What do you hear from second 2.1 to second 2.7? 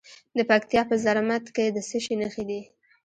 نښې دي؟